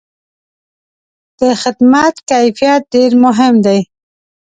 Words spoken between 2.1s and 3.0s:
کیفیت